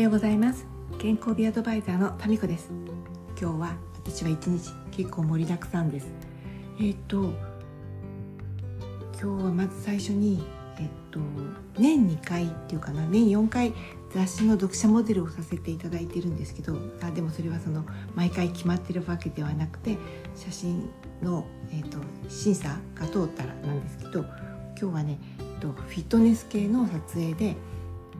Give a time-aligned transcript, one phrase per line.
[0.00, 0.66] ようございます。
[0.98, 2.70] 健康美アドバイザーのタミコです。
[3.38, 6.06] 今日は私は一日結構盛りだくさんです。
[6.80, 7.34] えっ、と
[9.20, 10.42] 今日はまず最初に
[10.78, 11.20] えっ、と
[11.78, 13.74] 年2回っていうかな年4回
[14.14, 19.98] 雑誌の読者モデルをさせていただいてるんですけどあでもそれはその毎回決まってるわけではなくて
[20.34, 20.88] 写真
[21.22, 21.98] の、えっと
[22.30, 27.56] 審査が通ったらなんですけど今日はね、えっとフィットネス系の撮影で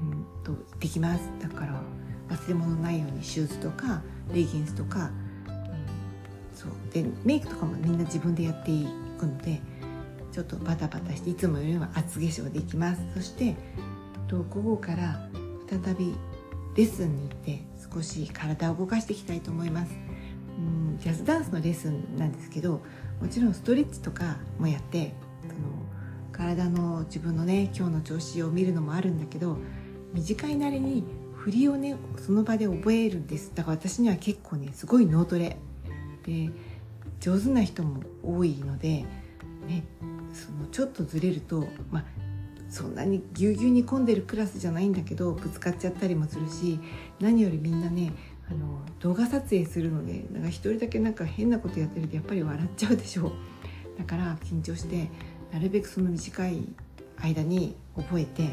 [0.03, 1.31] うんとできます。
[1.41, 1.83] だから
[2.29, 5.11] 忘れ物ないようにシューズとかレギンスとか、
[5.47, 6.71] うん、そう。
[6.93, 8.87] でメイクとかもみんな自分でやってい
[9.19, 9.61] くので
[10.33, 13.01] ちょっとバタバタしていつもよりは厚化粧できます。
[13.15, 13.57] そして
[14.29, 15.29] と午後から
[15.69, 16.15] 再び
[16.77, 19.93] レッスンに行って少し体を動かしていきたいと思います。
[20.59, 22.81] うんジャズダンスのレッスンなんですけど
[23.21, 25.55] もちろんストレッチとかもやってその
[26.33, 29.59] 体の自分のね今日の調子を見るのもあるんだけど
[30.13, 33.53] 短いなりに振りをねその場で覚えるんです。
[33.55, 35.57] だから私には結構ねすごい脳トレ。
[36.25, 36.51] で
[37.21, 39.05] 上手な人も多いので、
[39.67, 39.85] ね、
[40.33, 42.05] そのちょっとずれると、まあ、
[42.69, 46.79] そんなにぎゅうぎゅうに混んでるクラスじゃないんだけどぶつかっちゃったりもするし
[47.21, 48.13] 何よりみんなね
[48.51, 53.33] あの動画撮影するのでなんか一人だけなんか変なことやってるとやっぱり笑っちゃうでしょ
[53.99, 55.11] だから緊張して
[55.53, 56.65] なるべくその短い
[57.19, 58.51] 間に覚えて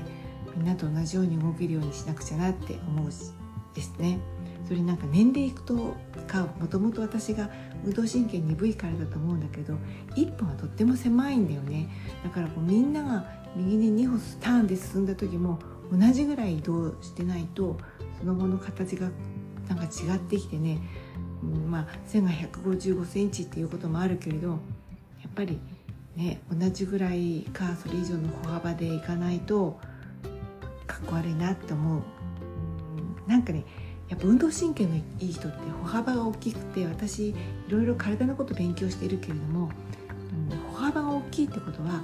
[0.58, 3.31] みんなと同じように動けるようにしなくちゃなって思うし
[3.73, 4.19] ですね。
[4.67, 5.95] それなんか年齢いくと
[6.27, 7.49] かもともと私が
[7.86, 9.75] 運動神経鈍いからだと思うんだけど
[10.16, 11.89] 1歩はとっても狭いんだよね
[12.22, 17.77] だからこうみんなが右に2歩ターンで進んだ時も同じぐらい移動してないと
[18.19, 19.09] その後の形が
[19.69, 20.80] なんか違ってきてね、
[21.69, 24.58] まあ背が1 5 5センチっていうこともあるけれどやっ
[25.33, 25.59] ぱり
[26.16, 29.80] ね同じぐらいかそれ以上の歩幅でいかないと
[30.99, 32.01] っこ悪いなって思う、
[33.27, 33.65] なんかね
[34.09, 37.35] やっぱ運動神経のいい人って歩幅が大きくて私い
[37.67, 39.69] ろいろ体のこと勉強しているけれども、
[40.52, 42.02] うん、歩幅が大きいってことは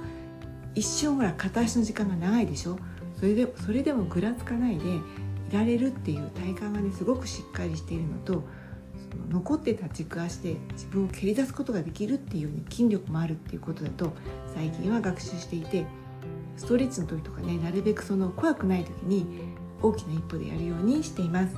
[0.74, 2.78] 一瞬ほら片足の時間が長いでしょ？
[3.18, 5.00] それでそれでもぐらつかないでい
[5.52, 14.12] られるっていう体幹がねすごくしっかりしているのとその残ってた軸足で自分を蹴り出すことができるっていう、ね、筋力もあるっていうことだと
[14.54, 15.86] 最近は学習していて
[16.56, 19.26] ストレッチの時とかねなるべくその怖くない時に
[19.82, 21.56] 大きな一歩でやるようにしています。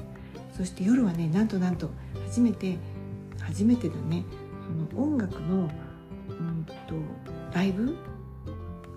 [0.56, 1.90] そして夜はねなんとなんと
[2.26, 2.78] 初めて
[3.40, 4.24] 初めてだね
[4.90, 5.70] その音楽の
[6.28, 6.94] うんと
[7.54, 7.96] ライブ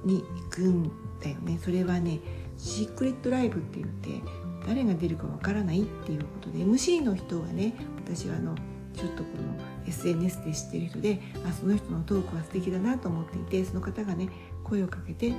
[0.06, 0.84] に行くん
[1.22, 1.60] だよね。
[1.62, 2.20] それはね
[2.58, 4.22] シークレットライブって言って
[4.68, 7.74] 誰が出るかわからないっていうことで MC の人がね
[8.06, 8.56] 私はあの
[8.94, 14.30] ちょっとこの SNS で知ってる人であその人のトークは素敵だなと思っていてその方がね
[14.70, 15.34] 声をかけて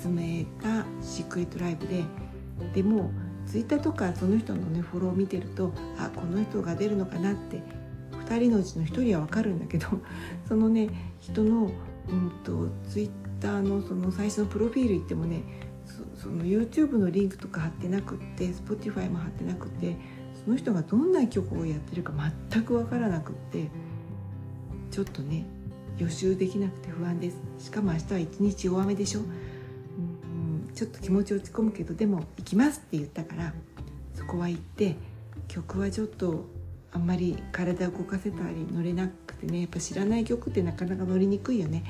[0.00, 2.04] 集めたシークレットライブで
[2.74, 3.10] でも
[3.46, 7.62] ツイッターとかその人のねフォローを見てるとあこの人が出るのかなって
[8.12, 9.88] 2人のうちの1人は分かるんだけど
[10.46, 10.88] そのね
[11.20, 11.70] 人の、
[12.08, 15.42] うんと、ツイッターのその最初のプロフィール行ってもね
[16.16, 19.96] その YouTube のリンクとか貼ってなくって Spotify も貼ってなくて
[20.44, 22.12] その人がどんな曲をやってるか
[22.50, 23.68] 全く分からなくって
[24.90, 25.46] ちょっとね
[25.98, 27.36] 予習できなくて不安です。
[27.58, 33.52] しかも明日は一日大雨でしょ、うん、ちょっと気持ち落ち込むけどでも行きますって言ったから
[34.14, 34.96] そこは行って
[35.48, 36.46] 曲はちょっと
[36.92, 41.84] あんまり体を動かせたり乗れなくてねやっぱ知らない曲ってなかなか乗りにくいよね。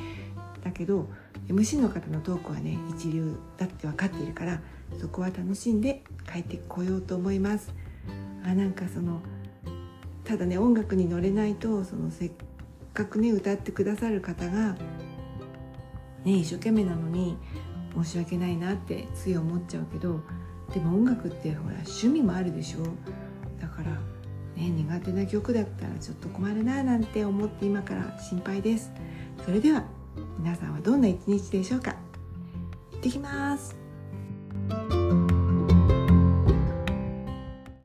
[0.62, 1.08] だけど
[1.48, 4.60] MC の方のトークはね一流だって分かっているから
[4.98, 7.72] そこは楽しんで帰ってこようと思います。
[8.44, 9.20] あなんかその
[10.24, 12.30] ただね音楽に乗れないとそのせ
[13.04, 14.76] くね歌ってくださる方が
[16.24, 17.36] ね一生懸命なのに
[17.94, 20.20] 申し訳ないなってつい思っちゃうけど
[20.72, 22.82] でも音楽ってほら趣味もあるでしょ？
[23.60, 23.90] だから
[24.56, 28.92] ね苦手な曲だったらちょっと困るななんて思って今から心配です。
[29.44, 29.84] それでは
[30.38, 31.96] 皆さんはどんな一日でしょうか？
[32.92, 33.83] 行ってきます。